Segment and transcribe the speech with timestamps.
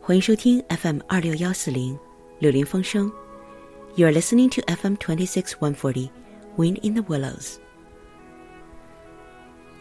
[0.00, 1.98] 欢迎收听 FM 二六幺四零
[2.38, 3.12] 柳林风声。
[3.94, 6.08] You are listening to FM twenty six one forty
[6.56, 7.56] Wind in the Willows。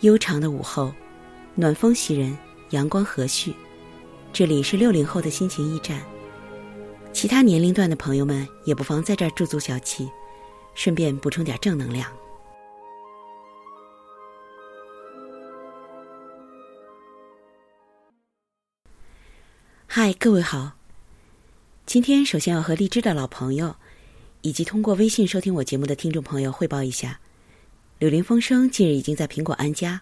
[0.01, 0.93] 悠长的午后，
[1.55, 2.37] 暖风袭人，
[2.71, 3.53] 阳光和煦。
[4.33, 6.01] 这里是六零后的心情驿站。
[7.13, 10.09] 其他年龄段的朋友们也不妨在这儿驻足小憩，
[10.73, 12.11] 顺便补充点正能量。
[19.89, 20.73] 嗨，各位好。
[21.85, 23.73] 今天首先要和荔枝的老朋友，
[24.41, 27.17] 以及通过微信收听我节目的听众朋友汇报一下，
[27.97, 29.99] 柳林风声近日已经在苹果安家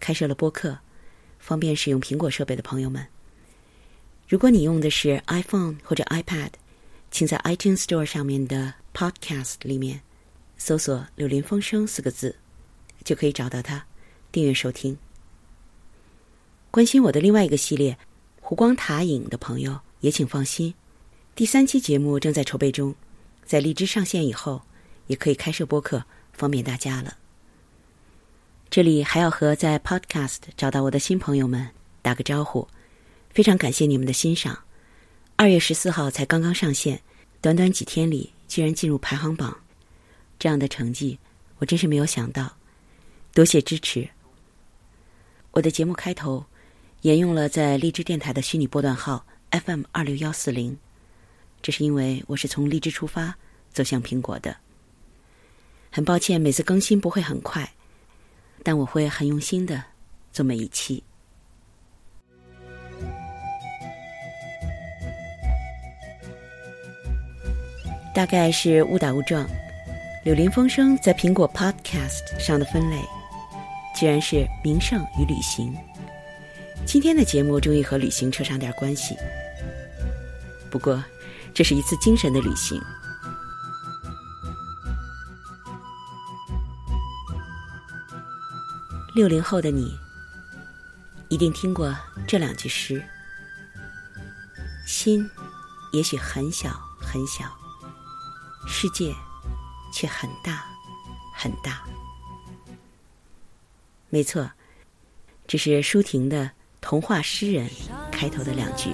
[0.00, 0.76] 开设了播客，
[1.38, 3.06] 方便使用苹果设备的朋友们。
[4.26, 6.50] 如果你用的是 iPhone 或者 iPad，
[7.10, 10.00] 请在 iTunes Store 上面的 Podcast 里面
[10.56, 12.34] 搜索“柳林风声”四个字，
[13.04, 13.84] 就可以找到它，
[14.32, 14.96] 订阅收听。
[16.70, 17.96] 关心我的另外一个系列。
[18.48, 20.72] 湖光塔影的朋友也请放心，
[21.34, 22.94] 第三期节目正在筹备中，
[23.44, 24.62] 在荔枝上线以后，
[25.06, 27.18] 也可以开设播客，方便大家了。
[28.70, 31.68] 这里还要和在 Podcast 找到我的新朋友们
[32.00, 32.66] 打个招呼，
[33.28, 34.58] 非常感谢你们的欣赏。
[35.36, 37.02] 二月十四号才刚刚上线，
[37.42, 39.54] 短短几天里居然进入排行榜，
[40.38, 41.18] 这样的成绩
[41.58, 42.56] 我真是没有想到，
[43.34, 44.08] 多谢支持。
[45.50, 46.46] 我的节目开头。
[47.02, 50.76] 沿用了在荔枝电台的虚拟波段号 FM 二六幺四零，
[51.62, 53.36] 这是因为我是从荔枝出发
[53.72, 54.56] 走向苹果的。
[55.92, 57.72] 很抱歉，每次更新不会很快，
[58.64, 59.82] 但我会很用心的
[60.32, 61.02] 做每一期。
[68.12, 69.46] 大概是误打误撞，
[70.24, 73.00] 柳林风声在苹果 Podcast 上的分类，
[73.94, 75.72] 居然是名胜与旅行。
[76.86, 79.14] 今天的节目终于和旅行扯上点关系，
[80.70, 81.02] 不过，
[81.54, 82.80] 这是一次精神的旅行。
[89.14, 89.96] 六零后的你，
[91.28, 91.94] 一定听过
[92.26, 93.02] 这两句诗：
[94.86, 95.28] 心
[95.92, 96.70] 也许很小
[97.00, 97.44] 很小，
[98.66, 99.14] 世界
[99.92, 100.64] 却很大
[101.34, 101.82] 很大。
[104.08, 104.50] 没错，
[105.46, 106.52] 这是舒婷的。
[106.80, 107.68] 童话诗人
[108.10, 108.90] 开头的两句。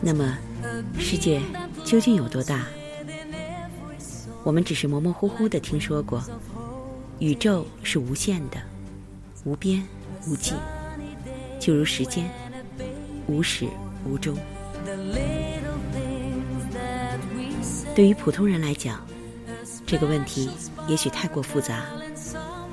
[0.00, 0.38] 那么，
[0.98, 1.40] 世界
[1.84, 2.66] 究竟有多大？
[4.44, 6.22] 我们只是模模糊糊的听说过，
[7.18, 8.62] 宇宙是无限的，
[9.44, 9.82] 无边
[10.28, 10.54] 无际，
[11.58, 12.30] 就如时间，
[13.26, 13.66] 无始
[14.04, 14.36] 无终。
[17.96, 19.04] 对于普通人来讲，
[19.86, 20.50] 这个问题
[20.88, 21.84] 也许太过复杂，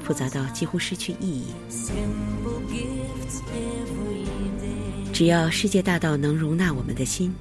[0.03, 1.53] 复杂到几乎失去意义。
[5.13, 7.33] 只要世界大到能容纳我们的心，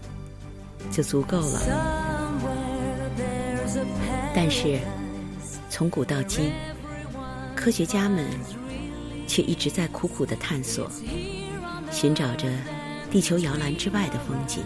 [0.90, 1.60] 就足够了。
[4.34, 4.78] 但是，
[5.70, 6.52] 从古到今，
[7.56, 8.26] 科学家们
[9.26, 10.90] 却一直在苦苦的探索，
[11.90, 12.46] 寻找着
[13.10, 14.62] 地球摇篮之外的风景。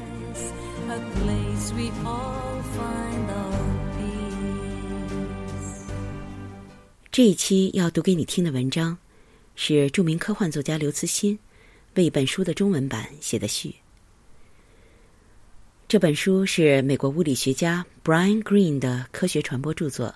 [7.17, 8.99] 这一期要读给你听的文章，
[9.55, 11.39] 是著名科幻作家刘慈欣
[11.95, 13.77] 为一本书的中文版写的序。
[15.89, 20.15] 这本书是美国物理学家 Brian Greene 的科学传播著作，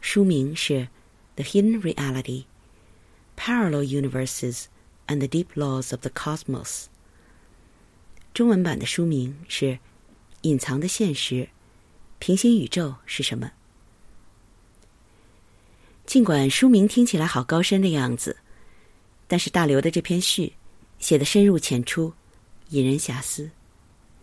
[0.00, 0.74] 书名是
[1.34, 2.44] 《The Hidden Reality:
[3.36, 4.66] Parallel Universes
[5.08, 6.84] and the Deep Laws of the Cosmos》。
[8.32, 9.64] 中文版的书名是
[10.42, 11.48] 《隐藏的现实：
[12.20, 13.46] 平行宇宙是什么》。
[16.06, 18.36] 尽管书名听起来好高深的样子，
[19.26, 20.52] 但是大刘的这篇序
[21.00, 22.12] 写的深入浅出，
[22.68, 23.50] 引人遐思，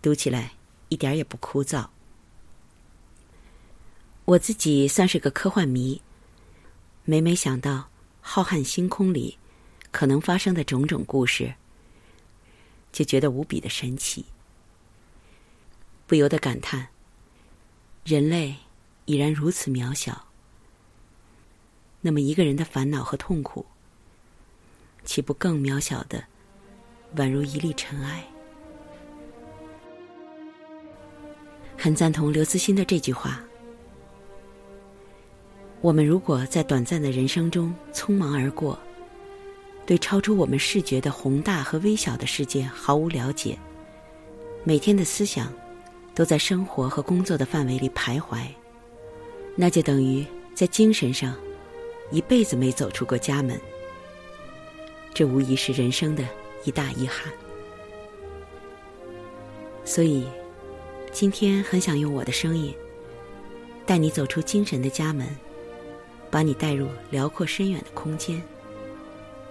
[0.01, 0.53] 读起来
[0.87, 1.85] 一点也不枯燥。
[4.23, 6.01] 我自己算是个科幻迷，
[7.03, 7.89] 每每想到
[8.21, 9.37] 浩瀚星空里
[9.91, 11.53] 可能发生的种种故事，
[12.93, 14.25] 就觉得无比的神奇，
[16.07, 16.87] 不由得感叹：
[18.05, 18.55] 人类
[19.03, 20.25] 已然如此渺小。
[22.05, 23.65] 那么一个人的烦恼和痛苦，
[25.05, 26.21] 岂不更渺小的，
[27.15, 28.21] 宛如一粒尘埃？
[31.77, 33.41] 很赞同刘慈欣的这句话：
[35.79, 38.77] 我们如果在短暂的人生中匆忙而过，
[39.85, 43.57] 对超出我们视觉的宏大和微小的世界毫无了解，
[44.65, 45.53] 每天的思想
[46.13, 48.45] 都在生活和工作的范围里徘徊，
[49.55, 51.33] 那就等于在精神上。
[52.13, 53.59] 一辈子没走出过家门，
[55.15, 56.23] 这无疑是人生的
[56.63, 57.33] 一大遗憾。
[59.83, 60.27] 所以，
[61.11, 62.71] 今天很想用我的声音，
[63.83, 65.27] 带你走出精神的家门，
[66.29, 68.39] 把你带入辽阔深远的空间，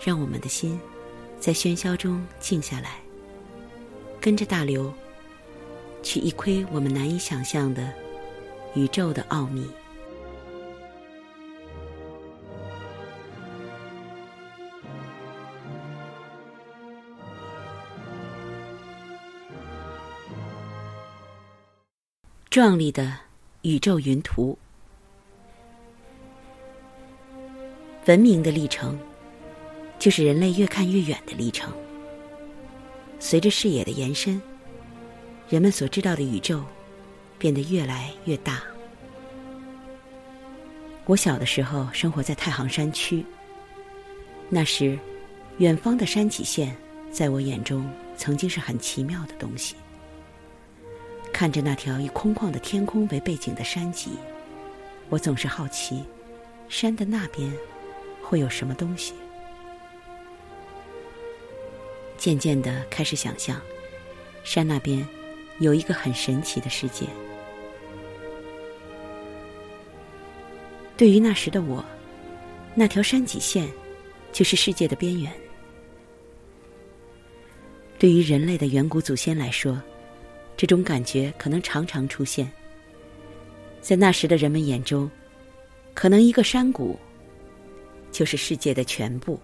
[0.00, 0.80] 让我们的心
[1.40, 3.00] 在喧嚣中静下来，
[4.20, 4.94] 跟着大流，
[6.00, 7.92] 去一窥我们难以想象的
[8.76, 9.68] 宇宙的奥秘。
[22.52, 23.16] 壮丽的
[23.62, 24.58] 宇宙云图，
[28.04, 28.98] 文明的历程，
[29.98, 31.72] 就是人类越看越远的历程。
[33.18, 34.38] 随着视野的延伸，
[35.48, 36.62] 人们所知道的宇宙
[37.38, 38.62] 变得越来越大。
[41.06, 43.24] 我小的时候生活在太行山区，
[44.50, 44.98] 那时，
[45.56, 46.76] 远方的山脊线
[47.10, 49.74] 在我眼中曾经是很奇妙的东西。
[51.32, 54.10] 看着那条以空旷的天空为背景的山脊，
[55.08, 56.04] 我总是好奇，
[56.68, 57.52] 山的那边
[58.22, 59.14] 会有什么东西。
[62.16, 63.60] 渐渐的开始想象，
[64.44, 65.04] 山那边
[65.58, 67.06] 有一个很神奇的世界。
[70.96, 71.84] 对于那时的我，
[72.76, 73.68] 那条山脊线
[74.30, 75.32] 就是世界的边缘。
[77.98, 79.82] 对于人类的远古祖先来说，
[80.56, 82.50] 这种感觉可能常常出现，
[83.80, 85.10] 在那时的人们眼中，
[85.92, 86.96] 可能一个山谷
[88.12, 89.40] 就是世界的全部。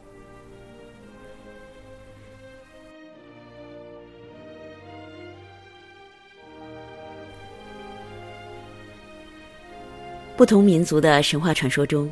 [10.36, 12.08] 不同民族的神话传说中，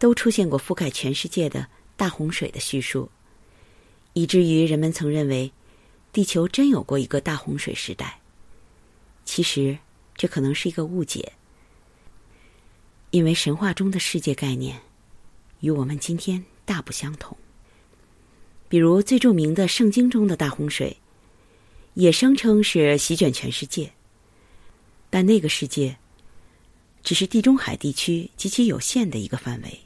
[0.00, 1.64] 都出现过覆盖全世界的
[1.96, 3.08] 大洪水的叙述，
[4.14, 5.52] 以至于人们曾认为，
[6.12, 8.18] 地球真有过一个大洪水时代。
[9.24, 9.78] 其实，
[10.14, 11.32] 这可能是一个误解，
[13.10, 14.80] 因为神话中的世界概念
[15.60, 17.36] 与我们今天大不相同。
[18.68, 20.96] 比如最著名的《圣经》中的大洪水，
[21.94, 23.92] 也声称是席卷全世界，
[25.10, 25.96] 但那个世界
[27.02, 29.80] 只是地中海地区极其有限的一个范围。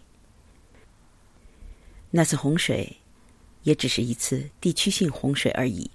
[2.10, 2.96] 那次洪水
[3.64, 5.90] 也只是一次地区性洪水而已。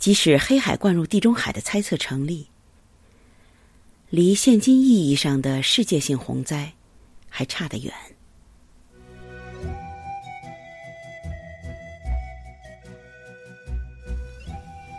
[0.00, 2.48] 即使黑海灌入地中海的猜测成立，
[4.08, 6.72] 离现今意义上的世界性洪灾
[7.28, 7.92] 还差得远。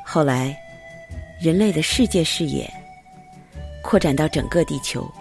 [0.06, 0.56] 后来，
[1.42, 2.72] 人类的世界视野
[3.82, 5.12] 扩展到整个地球，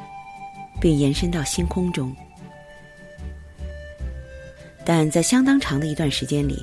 [0.78, 2.14] 并延伸到星空中，
[4.84, 6.62] 但在相当长的一段时间里，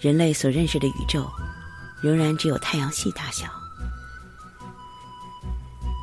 [0.00, 1.30] 人类所认识的宇宙。
[2.02, 3.46] 仍然只有太阳系大小，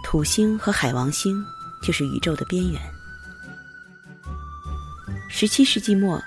[0.02, 1.46] 土星和海王星
[1.84, 2.82] 就是宇宙的边缘。
[5.28, 6.22] 十七世纪末，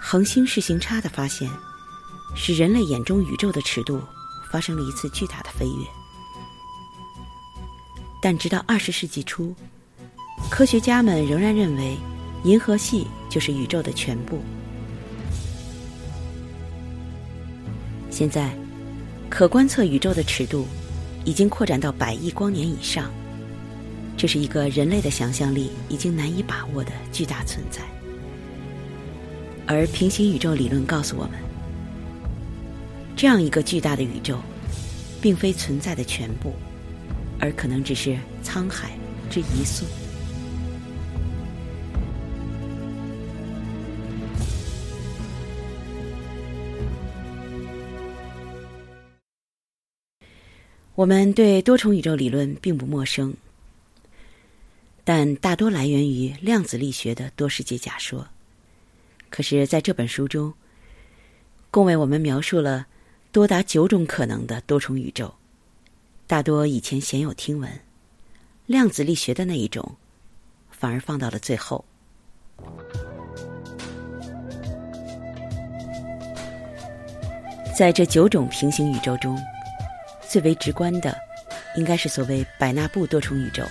[0.00, 1.50] 恒星视行差的发现，
[2.36, 4.00] 使人类眼中宇宙的尺度
[4.52, 5.86] 发生了一次巨大的飞跃。
[8.22, 9.52] 但直到二十世纪初，
[10.48, 11.98] 科学家们仍然认为，
[12.44, 14.40] 银河系就是宇宙的全部。
[18.12, 18.56] 现在。
[19.30, 20.66] 可观测宇宙的尺度
[21.24, 23.10] 已经扩展到百亿光年以上，
[24.16, 27.82] 这是一个人类的想象力已经难以把握的巨大存在。
[29.66, 31.32] 而平行宇宙理论告诉我们，
[33.14, 34.38] 这样一个巨大的宇宙，
[35.20, 36.54] 并非存在的全部，
[37.38, 38.92] 而可能只是沧海
[39.28, 39.84] 之一粟。
[50.98, 53.32] 我们对多重宇宙理论并不陌生，
[55.04, 58.26] 但大多来源于量子力学的多世界假说。
[59.30, 60.52] 可是，在这本书中，
[61.70, 62.84] 共为我们描述了
[63.30, 65.32] 多达九种可能的多重宇宙，
[66.26, 67.70] 大多以前鲜有听闻，
[68.66, 69.94] 量子力学的那一种，
[70.68, 71.84] 反而放到了最后。
[77.78, 79.38] 在这九种平行宇宙中。
[80.28, 81.16] 最为直观的，
[81.74, 83.66] 应该是所谓百纳布多重宇宙。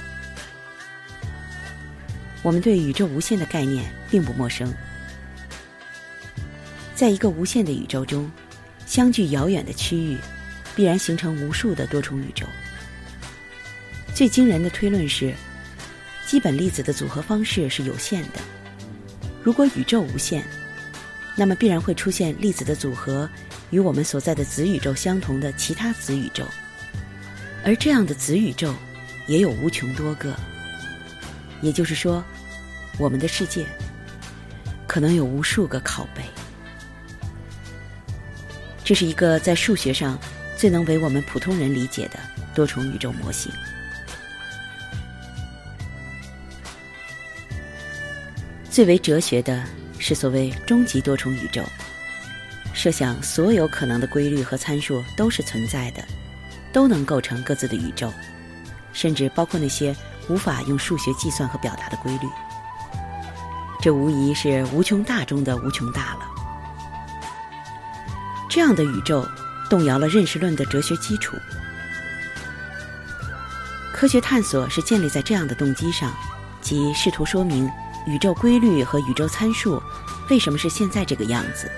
[2.41, 4.73] 我们对宇宙无限的概念并不陌生。
[6.95, 8.29] 在一个无限的宇宙中，
[8.87, 10.17] 相距遥远的区域，
[10.75, 12.47] 必然形成无数的多重宇宙。
[14.15, 15.33] 最惊人的推论是，
[16.25, 18.39] 基本粒子的组合方式是有限的。
[19.43, 20.43] 如果宇宙无限，
[21.35, 23.29] 那么必然会出现粒子的组合
[23.69, 26.45] 与我们所在的子宇宙相同的其他子宇宙，
[27.65, 28.73] 而这样的子宇宙
[29.27, 30.33] 也有无穷多个。
[31.61, 32.23] 也就是说，
[32.97, 33.65] 我们的世界
[34.85, 36.23] 可能有无数个拷贝。
[38.83, 40.17] 这是一个在数学上
[40.55, 42.19] 最能为我们普通人理解的
[42.55, 43.51] 多重宇宙模型。
[48.69, 49.63] 最为哲学的
[49.97, 51.63] 是所谓终极多重宇宙。
[52.77, 56.03] 设想所有可能的规律和参数都是存在的，
[56.71, 58.13] 都能构成各自的宇宙，
[58.93, 59.95] 甚至包括那些
[60.29, 62.29] 无法用数学计算和表达的规律。
[63.81, 66.19] 这无疑是无穷大中的无穷大了。
[68.47, 69.27] 这样的宇宙
[69.71, 71.35] 动摇了认识论的哲学基础。
[73.91, 76.13] 科学探索是建立在这样的动机上，
[76.61, 77.67] 即试图说明。
[78.05, 79.81] 宇宙规律和宇宙参数
[80.29, 81.69] 为什么是现在这个样子？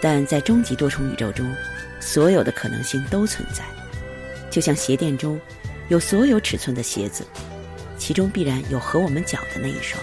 [0.00, 1.54] 但在终极多重宇宙中，
[2.00, 3.64] 所有的可能性都存在，
[4.50, 5.40] 就像鞋店中
[5.88, 7.26] 有所有尺寸的鞋子，
[7.98, 10.02] 其中必然有合我们脚的那一双。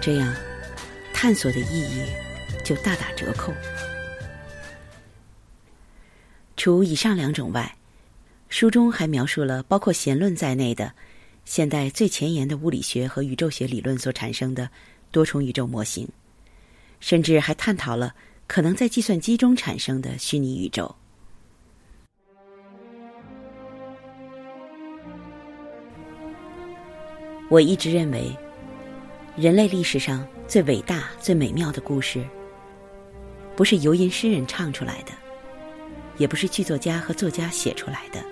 [0.00, 0.34] 这样，
[1.12, 2.04] 探索的意义
[2.64, 3.52] 就大打折扣。
[6.56, 7.76] 除以上两种外，
[8.48, 10.92] 书中还描述了包括弦论在内的。
[11.44, 14.66] 现代最前沿的物理学和宇宙学理论所产生的
[15.10, 16.08] 多重宇宙模型，
[17.04, 18.14] 甚至还探讨了
[18.46, 20.96] 可能在计算机中产生的虚拟宇宙。
[27.50, 28.34] 我一直认为，
[29.36, 32.24] 人类历史上最伟大、最美妙的故事，
[33.54, 35.12] 不是游吟诗人唱出来的，
[36.16, 38.24] 也不是剧作家和作家写出来的，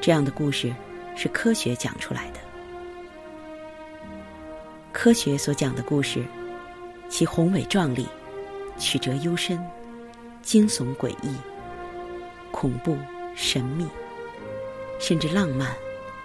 [0.00, 0.72] 这样的故事。
[1.16, 2.40] 是科学讲出来的。
[4.92, 6.24] 科学所讲的故事，
[7.08, 8.06] 其宏伟壮丽、
[8.78, 9.62] 曲折幽深、
[10.42, 11.34] 惊悚诡异、
[12.50, 12.96] 恐怖
[13.34, 13.86] 神秘，
[14.98, 15.74] 甚至浪漫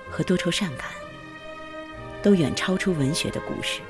[0.10, 0.88] 和多愁善感，
[2.24, 3.82] 都远超出文学的故事。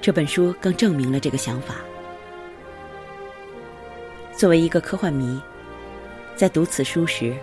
[0.00, 1.76] 这本书更证明了这个想法。
[4.36, 5.40] 作为一个科幻迷，
[6.36, 7.34] 在读此书时。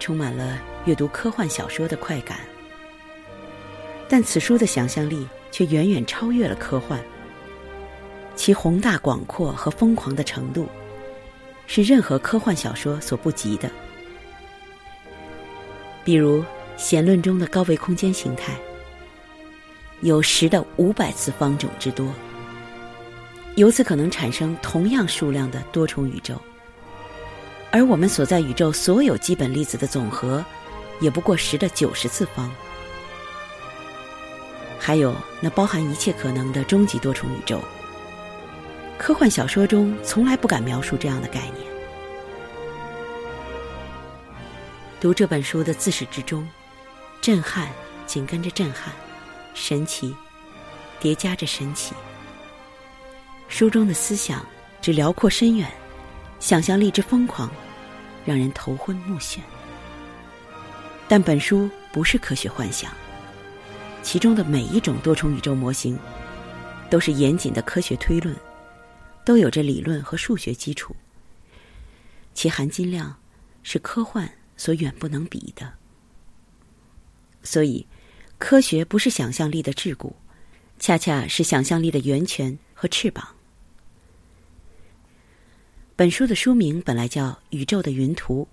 [0.00, 2.40] 充满了阅读科幻小说的快感，
[4.08, 7.00] 但此书的想象力却远远超越了科幻。
[8.34, 10.66] 其宏大广阔和疯狂的程度，
[11.68, 13.70] 是任何科幻小说所不及的。
[16.02, 16.44] 比如
[16.76, 18.52] 弦论中的高维空间形态，
[20.00, 22.12] 有十的五百次方种之多，
[23.54, 26.34] 由此可能产生同样数量的多重宇宙。
[27.70, 30.44] 而我们所在宇宙所有基本粒子的总和，
[30.98, 32.50] 也不过十的九十次方。
[34.86, 37.58] 还有那包含一切可能的终极多重宇宙，
[38.98, 41.66] 科幻小说中从来不敢描述这样的概念。
[45.00, 46.46] 读这本书的自始至终，
[47.22, 47.70] 震撼
[48.04, 48.92] 紧跟着震撼，
[49.54, 50.14] 神奇
[51.00, 51.94] 叠加着神奇。
[53.48, 54.44] 书中的思想
[54.82, 55.66] 之辽阔深远，
[56.40, 57.50] 想象力之疯狂。
[58.26, 59.38] 让人头昏目眩，
[61.08, 62.90] 但本书不是科学幻想。
[64.04, 65.98] 其中的每一种多重宇宙模型，
[66.90, 68.36] 都是严谨的科学推论，
[69.24, 70.94] 都有着理论和数学基础，
[72.34, 73.16] 其含金量
[73.62, 75.72] 是科幻所远不能比的。
[77.42, 77.84] 所以，
[78.38, 80.12] 科学不是想象力的桎梏，
[80.78, 83.26] 恰恰是想象力的源泉和翅膀。
[85.96, 88.46] 本书的书名本来叫《宇宙的云图》，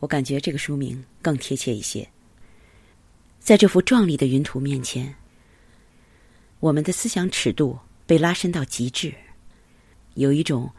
[0.00, 2.06] 我感觉这个书名更贴切一些。
[3.44, 5.14] 在这幅壮丽的云图面前，
[6.60, 9.12] 我们的思想尺度被拉伸到极致，
[10.14, 10.72] 有一种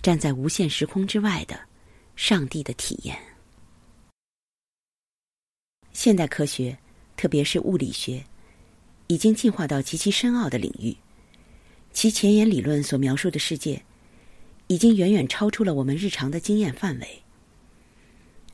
[0.00, 1.58] 站在无限时空之外的
[2.14, 3.18] 上帝的体验。
[5.92, 6.78] 现代科学，
[7.16, 8.24] 特别是物理学，
[9.08, 10.96] 已经进化到极其深奥的领域，
[11.92, 13.82] 其前沿理论所描述的世界。
[14.68, 17.22] 已经远远超出了我们日常的经验范围，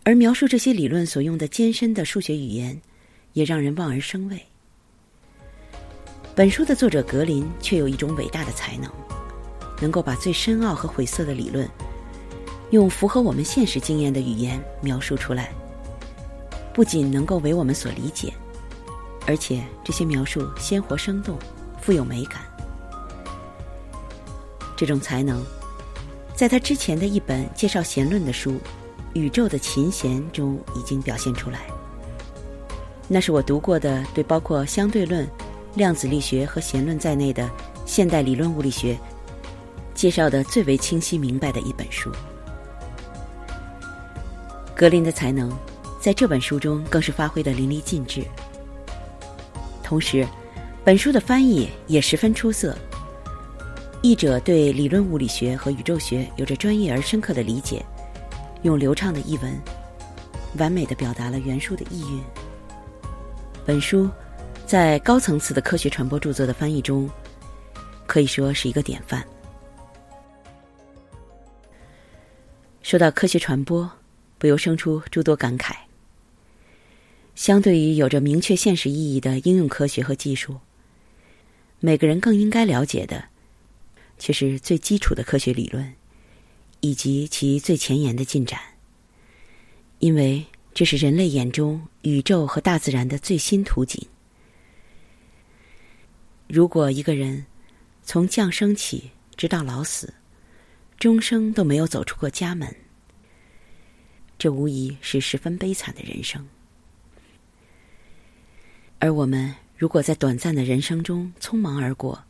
[0.04, 2.80] 而描述这些理论所用的艰深的数学语言，
[3.38, 4.42] 也让人望而生畏。
[6.35, 8.90] 本书的作者格林却有一种伟大的才能，
[9.80, 11.68] 能够把最深奥和晦涩的理论，
[12.71, 15.52] 用符合我们现实经验的语言描述出来，
[16.75, 18.35] 不仅能够为我们所理解，
[19.25, 21.38] 而且这些描述鲜活生动，
[21.80, 22.42] 富有美感。
[24.76, 25.45] 这种才能。
[26.35, 28.52] 在他之前的一本介绍弦论的书
[29.12, 31.66] 《宇宙的琴弦》中已经表现出来，
[33.08, 35.26] 那是我读过的对包括相对论、
[35.74, 37.50] 量子力学和弦论在内的
[37.86, 38.98] 现代理论物理学
[39.94, 42.12] 介绍的最为清晰明白的一本书。
[44.76, 45.50] 格林的才能
[46.00, 48.22] 在这本书中更是发挥的淋漓尽致。
[49.82, 50.26] 同时，
[50.84, 52.76] 本书的翻译也十分出色。
[54.02, 57.84] 译者对理论物理学和宇宙学有着专业而深刻的理解，
[58.62, 59.60] 用流畅的译文，
[60.58, 62.22] 完美的表达了原书的意蕴。
[63.68, 64.08] 本书
[64.64, 67.06] 在高层次的科学传播著作的翻译中，
[68.06, 69.22] 可以说是一个典范。
[72.80, 73.90] 说到科学传播，
[74.38, 75.75] 不由生出诸多感慨。
[77.34, 80.56] 相对于有着明确现实意义的应用科学和技术，
[81.78, 83.22] 每个人更应该了解的。
[84.16, 85.92] 却是最基础的科学理论，
[86.80, 88.58] 以及其最前沿的进展。
[89.98, 90.46] 因为
[90.78, 94.00] 这是人类眼中宇宙和大自然的最新图景。
[96.47, 97.44] 如果一个人
[98.04, 100.14] 从降生起直到老死，
[100.97, 102.73] 终生都没有走出过家门，
[104.38, 106.47] 这无疑是十分悲惨的人生。
[109.00, 112.23] 而我们如果在短暂的人生中匆忙而过，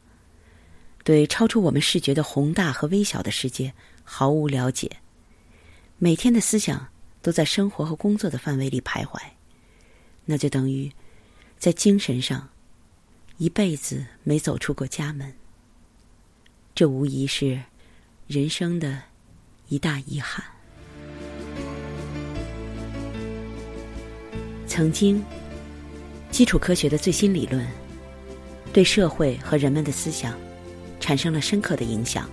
[1.04, 3.70] 对超出我们视觉的宏大和微小的世界
[4.04, 4.90] 毫无了解，
[5.98, 6.88] 每天的思想
[7.28, 9.20] 都在生活和工作的范围里徘徊，
[10.24, 10.90] 那就等于
[11.58, 12.48] 在精神上
[13.36, 15.30] 一辈子没走出过家门。
[16.74, 17.60] 这无疑是
[18.26, 19.02] 人生的
[19.68, 20.42] 一大遗憾。
[24.66, 25.22] 曾经，
[26.30, 27.68] 基础科学的最新理论
[28.72, 30.34] 对社会和人们的思想。
[30.98, 32.26] 产生了深刻的影响。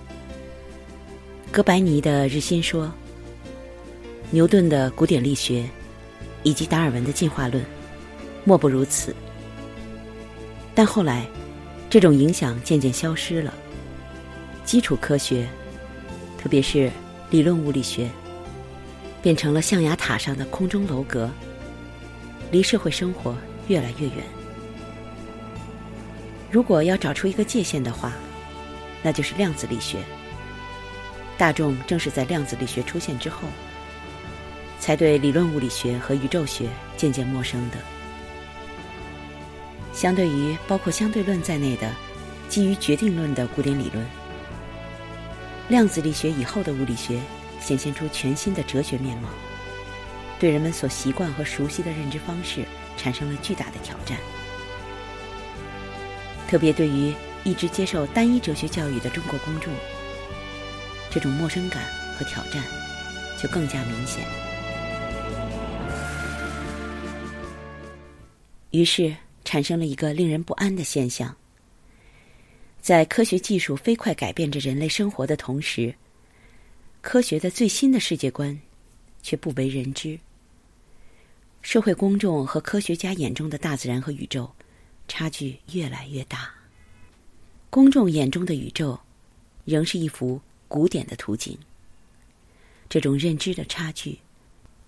[1.52, 2.90] 哥白尼的日心说、
[4.30, 5.68] 牛顿的古典力学，
[6.42, 7.64] 以及达尔文的进化论，
[8.44, 9.14] 莫不如此。
[10.74, 11.26] 但后来，
[11.88, 13.54] 这种影响渐渐消失了。
[14.64, 15.46] 基础科学，
[16.36, 16.90] 特别是
[17.30, 18.10] 理论物理学，
[19.22, 21.30] 变成了象牙塔上的空中楼阁，
[22.50, 23.36] 离社会生活
[23.68, 24.16] 越来越远。
[26.50, 28.12] 如果要找出一个界限的话，
[29.04, 29.98] 那就是量子力学。
[31.38, 33.42] 大众正是在量子力学出现之后，
[34.78, 37.76] 才对理论物理学和宇宙学渐渐陌生的。
[39.92, 41.90] 相对于包括相对论在内的
[42.48, 44.06] 基于决定论的古典理论，
[45.68, 47.20] 量子力学以后的物理学
[47.60, 49.28] 显现出全新的哲学面貌，
[50.38, 52.64] 对人们所习惯和熟悉的认知方式
[52.96, 54.18] 产生了巨大的挑战，
[56.48, 57.14] 特别对于。
[57.44, 59.72] 一直接受单一哲学教育的中国公众，
[61.12, 61.80] 这种陌生感
[62.18, 62.60] 和挑战
[63.40, 64.24] 就更加明显。
[68.70, 71.34] 于是产生了一个令人不安的现象：
[72.80, 75.94] 在科学技术飞快改变着人类生活的同时，
[77.00, 78.58] 科学的最新的世界观
[79.22, 80.18] 却不为人知。
[81.62, 84.48] 社会公众和科学家眼中的大自然和宇宙
[85.08, 86.50] 差距越来越大。
[87.70, 88.98] 公众眼中的宇宙，
[89.64, 91.58] 仍是一幅古典的图景。
[92.88, 94.18] 这种认知的差距，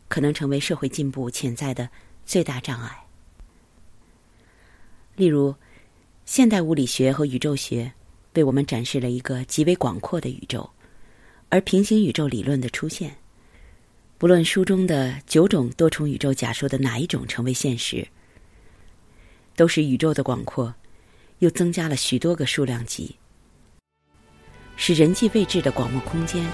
[0.08, 1.88] 可能成为社会进步潜在的
[2.24, 3.07] 最大障碍。
[5.18, 5.54] 例如，
[6.24, 7.92] 现代物理学和宇宙学
[8.34, 10.70] 为我们展示了一个极为广阔的宇宙，
[11.50, 13.16] 而平行宇宙理论的出现，
[14.16, 18.06] 不论书中的九种多重宇宙假说的哪一种成为现实，
[19.56, 20.74] 都使宇宙的广阔。
[21.40, 23.14] 又增加了许多个数量级，
[24.74, 26.44] 使人际未至的广袤空间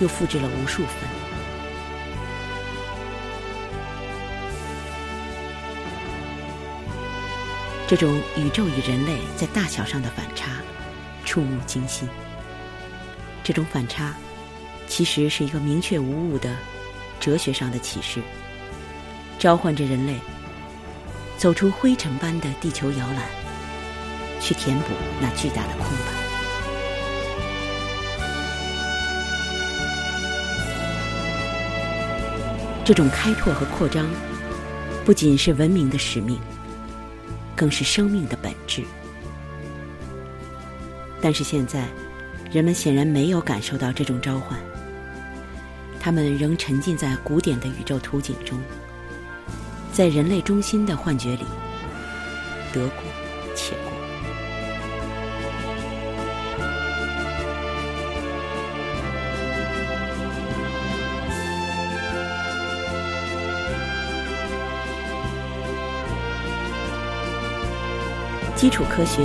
[0.00, 1.19] 又复制了无数分。
[7.90, 10.52] 这种宇宙与人类在大小上的反差，
[11.24, 12.08] 触目惊心。
[13.42, 14.14] 这种反差，
[14.86, 16.54] 其实是一个明确无误的
[17.18, 18.20] 哲学上的启示，
[19.40, 20.14] 召唤着人类
[21.36, 23.28] 走出灰尘般的地球摇篮。
[24.40, 24.84] 去填补
[25.20, 26.12] 那巨大的空白。
[32.84, 34.08] 这种开拓和扩张，
[35.04, 36.38] 不仅是文明的使命，
[37.60, 38.82] 更是生命的本质。
[41.20, 41.86] 但是现在，
[42.50, 44.58] 人们显然没有感受到这种召唤，
[46.00, 48.58] 他们仍沉浸在古典的宇宙图景中，
[49.92, 51.44] 在人类中心的幻觉里，
[52.72, 53.19] 德国
[68.60, 69.22] 基础科学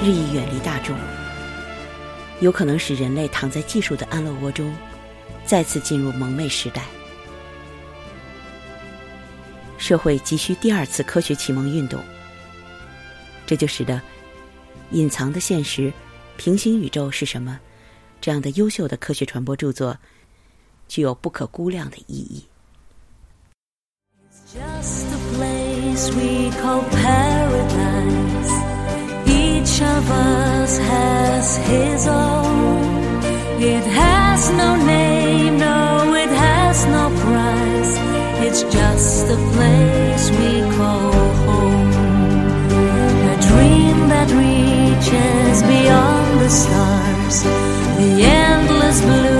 [0.00, 0.96] 日益远离大众，
[2.38, 4.72] 有可能使人类躺在技术的安乐窝中，
[5.44, 6.84] 再次进入蒙昧时代。
[9.78, 12.00] 社会急需第二次科学启蒙运动，
[13.48, 13.96] 这就使得
[14.92, 15.82] 《隐藏的现实》
[16.36, 17.58] 《平行宇宙是什么》
[18.20, 19.98] 这样的优秀的科学传播著作
[20.86, 22.46] 具有不可估量的意义。
[24.54, 26.84] Just a place we call
[29.58, 32.78] each of us has his own.
[33.60, 37.92] It has no name, no, it has no price.
[38.46, 41.12] It's just the place we call
[41.46, 41.90] home.
[43.34, 47.42] A dream that reaches beyond the stars,
[47.98, 49.37] the endless blue.